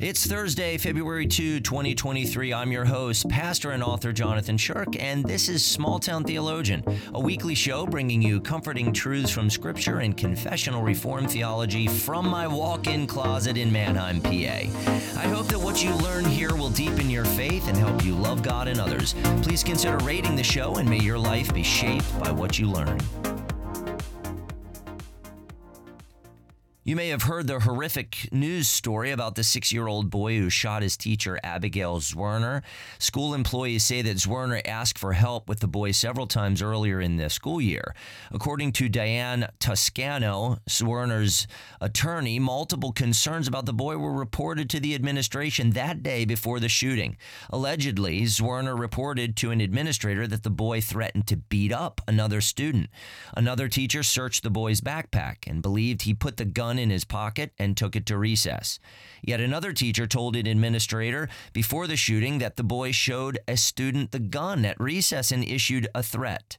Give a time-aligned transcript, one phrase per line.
[0.00, 2.54] It's Thursday, February 2, 2023.
[2.54, 7.20] I'm your host, pastor and author Jonathan Shirk, and this is Small Town Theologian, a
[7.20, 12.86] weekly show bringing you comforting truths from Scripture and confessional reform theology from my walk
[12.86, 14.30] in closet in Manheim, PA.
[15.18, 18.40] I hope that what you learn here will deepen your faith and help you love
[18.40, 19.16] God and others.
[19.42, 23.00] Please consider rating the show, and may your life be shaped by what you learn.
[26.88, 30.48] You may have heard the horrific news story about the six year old boy who
[30.48, 32.62] shot his teacher, Abigail Zwerner.
[32.98, 37.18] School employees say that Zwerner asked for help with the boy several times earlier in
[37.18, 37.94] the school year.
[38.30, 41.46] According to Diane Toscano, Zwerner's
[41.82, 46.70] attorney, multiple concerns about the boy were reported to the administration that day before the
[46.70, 47.18] shooting.
[47.50, 52.88] Allegedly, Zwerner reported to an administrator that the boy threatened to beat up another student.
[53.36, 57.52] Another teacher searched the boy's backpack and believed he put the gun in his pocket
[57.58, 58.78] and took it to recess.
[59.22, 64.12] Yet another teacher told an administrator before the shooting that the boy showed a student
[64.12, 66.58] the gun at recess and issued a threat.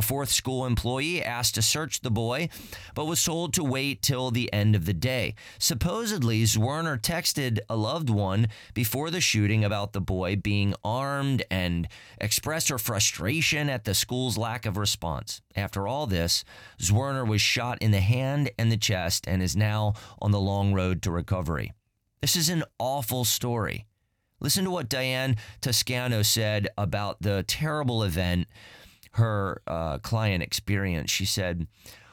[0.00, 2.48] A fourth school employee asked to search the boy,
[2.94, 5.34] but was told to wait till the end of the day.
[5.58, 11.86] Supposedly, Zwerner texted a loved one before the shooting about the boy being armed and
[12.18, 15.42] expressed her frustration at the school's lack of response.
[15.54, 16.44] After all this,
[16.80, 20.72] Zwerner was shot in the hand and the chest and is now on the long
[20.72, 21.74] road to recovery.
[22.22, 23.84] This is an awful story.
[24.40, 28.48] Listen to what Diane Toscano said about the terrible event
[29.12, 31.10] her uh, client experience.
[31.10, 31.66] She said,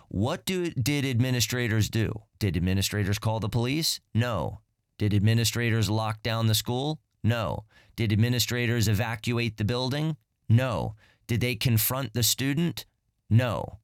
[0.08, 2.22] What do, did administrators do?
[2.39, 4.00] Did administrators call the police?
[4.14, 4.62] No.
[4.98, 7.00] Did administrators lock down the school?
[7.23, 7.66] No.
[7.95, 10.17] Did administrators evacuate the building?
[10.50, 10.95] No.
[11.28, 12.86] Did they confront the student?
[13.30, 13.80] No.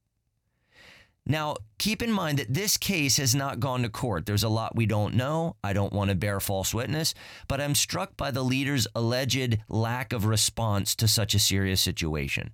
[1.26, 4.26] Now, keep in mind that this case has not gone to court.
[4.26, 5.56] There's a lot we don't know.
[5.64, 7.14] I don't want to bear false witness,
[7.48, 12.52] but I'm struck by the leader's alleged lack of response to such a serious situation.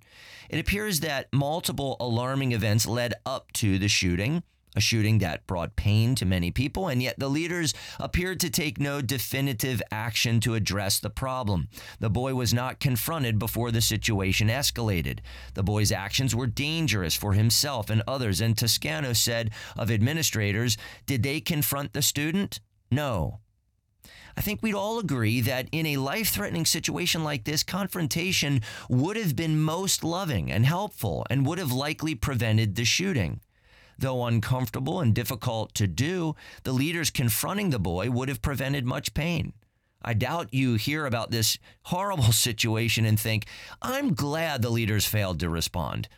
[0.48, 4.44] It appears that multiple alarming events led up to the shooting
[4.76, 8.78] a shooting that brought pain to many people, and yet the leaders appeared to take
[8.78, 11.68] no definitive action to address the problem.
[11.98, 15.20] The boy was not confronted before the situation escalated.
[15.54, 20.76] The boy's actions were dangerous for himself and others, and Toscano said of administrators,
[21.06, 22.60] did they confront the student?
[22.90, 23.40] No.
[24.36, 29.16] I think we'd all agree that in a life threatening situation like this, confrontation would
[29.16, 33.40] have been most loving and helpful and would have likely prevented the shooting.
[34.00, 39.12] Though uncomfortable and difficult to do, the leaders confronting the boy would have prevented much
[39.12, 39.52] pain.
[40.02, 43.44] I doubt you hear about this horrible situation and think,
[43.82, 46.08] I'm glad the leaders failed to respond.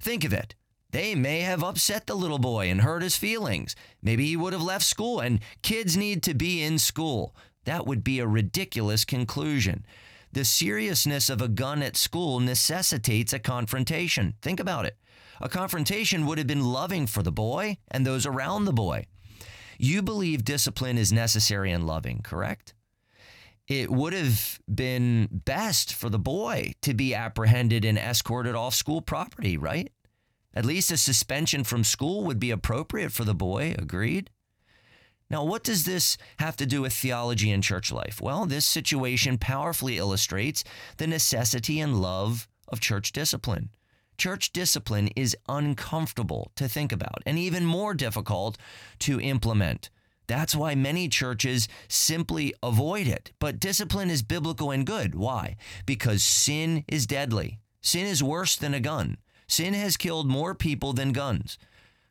[0.00, 0.56] Think of it.
[0.90, 3.76] They may have upset the little boy and hurt his feelings.
[4.02, 7.36] Maybe he would have left school, and kids need to be in school.
[7.66, 9.86] That would be a ridiculous conclusion.
[10.32, 14.34] The seriousness of a gun at school necessitates a confrontation.
[14.42, 14.96] Think about it.
[15.40, 19.06] A confrontation would have been loving for the boy and those around the boy.
[19.78, 22.74] You believe discipline is necessary and loving, correct?
[23.68, 29.02] It would have been best for the boy to be apprehended and escorted off school
[29.02, 29.90] property, right?
[30.54, 34.30] At least a suspension from school would be appropriate for the boy, agreed?
[35.28, 38.20] Now, what does this have to do with theology and church life?
[38.20, 40.62] Well, this situation powerfully illustrates
[40.98, 43.70] the necessity and love of church discipline.
[44.18, 48.56] Church discipline is uncomfortable to think about and even more difficult
[49.00, 49.90] to implement.
[50.26, 53.32] That's why many churches simply avoid it.
[53.38, 55.14] But discipline is biblical and good.
[55.14, 55.56] Why?
[55.84, 57.60] Because sin is deadly.
[57.80, 59.18] Sin is worse than a gun.
[59.46, 61.58] Sin has killed more people than guns.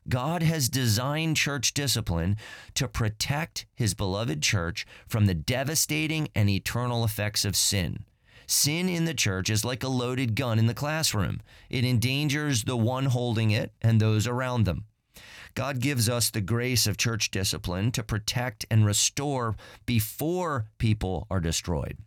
[0.07, 2.37] God has designed church discipline
[2.75, 8.05] to protect his beloved church from the devastating and eternal effects of sin.
[8.47, 11.41] Sin in the church is like a loaded gun in the classroom.
[11.69, 14.85] It endangers the one holding it and those around them.
[15.55, 21.39] God gives us the grace of church discipline to protect and restore before people are
[21.39, 21.97] destroyed.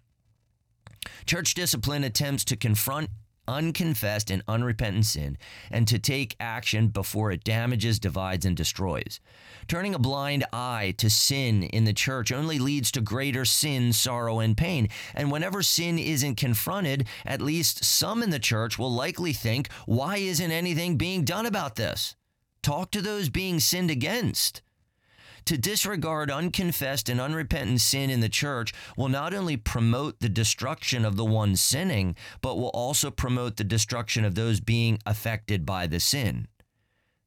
[1.24, 3.08] Church discipline attempts to confront
[3.48, 5.38] unconfessed and unrepentant sin
[5.70, 9.18] and to take action before it damages, divides, and destroys.
[9.66, 14.38] Turning a blind eye to sin in the church only leads to greater sin, sorrow,
[14.38, 14.88] and pain.
[15.14, 20.18] And whenever sin isn't confronted, at least some in the church will likely think, why
[20.18, 22.14] isn't anything being done about this?
[22.62, 24.62] Talk to those being sinned against.
[25.48, 31.06] To disregard unconfessed and unrepentant sin in the church will not only promote the destruction
[31.06, 35.86] of the one sinning, but will also promote the destruction of those being affected by
[35.86, 36.48] the sin.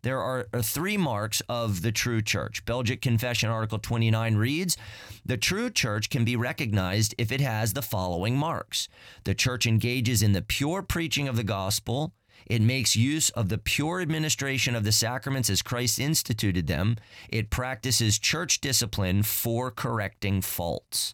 [0.03, 2.63] there are, three marks of the true church.
[2.65, 4.77] Belgic Confession Article 29 reads
[5.25, 8.87] The true church can be recognized if it has the following marks
[9.23, 12.13] the church engages in the pure preaching of the gospel.
[12.45, 16.97] It makes use of the pure administration of the sacraments as Christ instituted them.
[17.29, 21.13] It practices church discipline for correcting faults.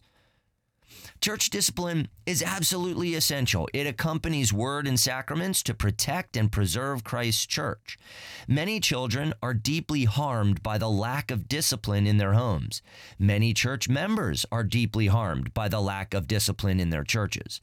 [1.20, 3.68] Church discipline is absolutely essential.
[3.74, 7.98] It accompanies word and sacraments to protect and preserve Christ's church.
[8.46, 12.82] Many children are deeply harmed by the lack of discipline in their homes.
[13.18, 17.60] Many church members are deeply harmed by the lack of discipline in their churches.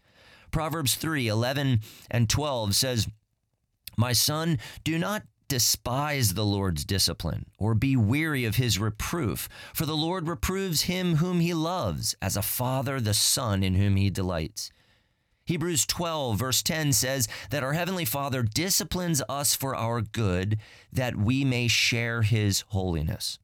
[0.51, 1.79] Proverbs 3 11
[2.12, 3.07] and 12 says,
[3.97, 9.47] My son, do not despise the Lord's discipline, or be weary of his reproof.
[9.74, 13.95] For the Lord reproves him whom he loves, as a father the son in whom
[13.95, 14.71] he delights.
[15.45, 20.57] Hebrews 12, verse 10 says that our Heavenly Father disciplines us for our good,
[20.91, 23.38] that we may share his holiness.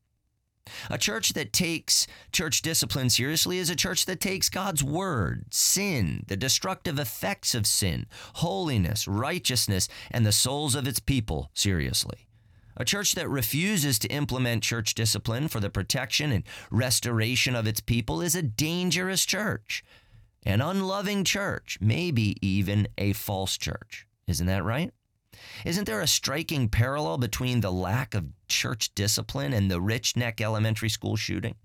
[0.90, 6.24] A church that takes church discipline seriously is a church that takes God's word, sin,
[6.28, 8.06] the destructive effects of sin,
[8.36, 12.28] holiness, righteousness, and the souls of its people seriously.
[12.78, 17.82] A church that refuses to implement church discipline for the protection and restoration of its
[17.82, 19.84] people is a dangerous church,
[20.46, 24.08] an unloving church, maybe even a false church.
[24.28, 24.94] Isn't that right?
[25.66, 30.42] Isn't there a striking parallel between the lack of church discipline and the Rich Neck
[30.42, 31.56] Elementary School shooting?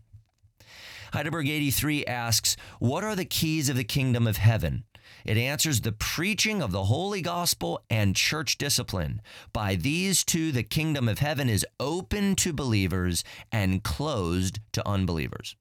[1.12, 4.84] Heidelberg 83 asks, What are the keys of the kingdom of heaven?
[5.24, 9.22] It answers the preaching of the holy gospel and church discipline.
[9.52, 15.56] By these two, the kingdom of heaven is open to believers and closed to unbelievers.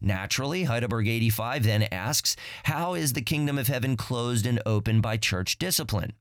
[0.00, 5.16] Naturally, Heidelberg 85 then asks, How is the kingdom of heaven closed and open by
[5.16, 6.12] church discipline?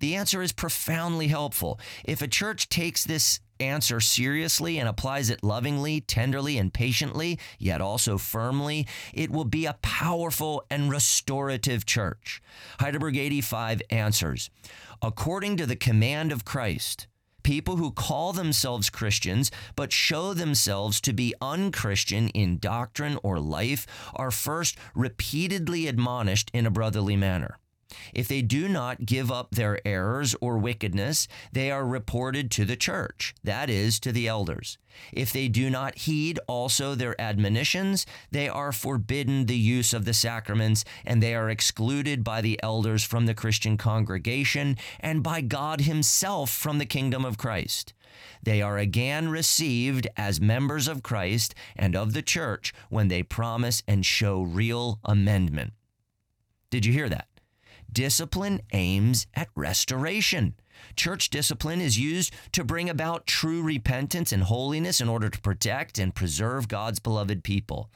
[0.00, 1.80] The answer is profoundly helpful.
[2.04, 7.80] If a church takes this answer seriously and applies it lovingly, tenderly, and patiently, yet
[7.80, 12.42] also firmly, it will be a powerful and restorative church.
[12.80, 14.50] Heidelberg 85 answers
[15.02, 17.06] According to the command of Christ,
[17.42, 23.86] people who call themselves Christians but show themselves to be unchristian in doctrine or life
[24.14, 27.58] are first repeatedly admonished in a brotherly manner.
[28.12, 32.76] If they do not give up their errors or wickedness, they are reported to the
[32.76, 34.78] church, that is, to the elders.
[35.12, 40.14] If they do not heed also their admonitions, they are forbidden the use of the
[40.14, 45.82] sacraments, and they are excluded by the elders from the Christian congregation and by God
[45.82, 47.92] Himself from the kingdom of Christ.
[48.42, 53.82] They are again received as members of Christ and of the church when they promise
[53.88, 55.72] and show real amendment.
[56.70, 57.28] Did you hear that?
[57.92, 60.54] Discipline aims at restoration.
[60.96, 65.98] Church discipline is used to bring about true repentance and holiness in order to protect
[65.98, 67.90] and preserve God's beloved people.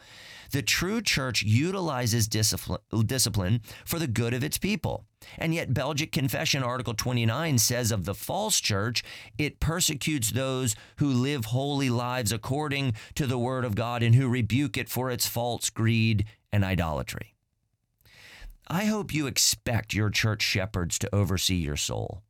[0.50, 5.04] The true church utilizes discipline, for the good of its people.
[5.36, 9.02] And yet, Belgic Confession Article 29 says of the false church,
[9.36, 14.28] it persecutes those who live holy lives according to the word of God and who
[14.28, 17.34] rebuke it for its false greed and idolatry.
[18.70, 22.22] I hope you expect your church shepherds to oversee your soul.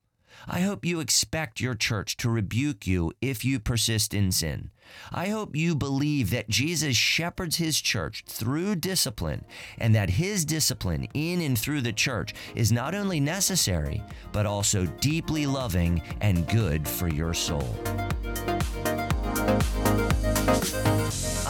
[0.47, 4.71] I hope you expect your church to rebuke you if you persist in sin.
[5.11, 9.45] I hope you believe that Jesus shepherds his church through discipline
[9.79, 14.87] and that his discipline in and through the church is not only necessary, but also
[15.01, 17.75] deeply loving and good for your soul.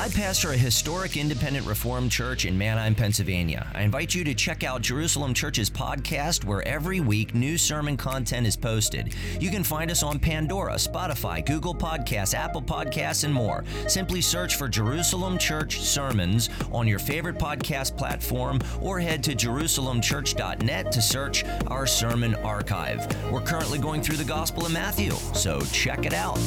[0.08, 3.70] I pastor a historic independent Reformed church in Manheim, Pennsylvania.
[3.74, 8.46] I invite you to check out Jerusalem Church's podcast, where every week new sermon content
[8.46, 9.14] is posted.
[9.38, 13.64] You can find us on Pandora, Spotify, Google Podcasts, Apple Podcasts, and more.
[13.86, 20.90] Simply search for Jerusalem Church Sermons on your favorite podcast platform or head to JerusalemChurch.net
[20.90, 23.06] to search our sermon archive.
[23.30, 26.38] We're currently going through the Gospel of Matthew, so check it out.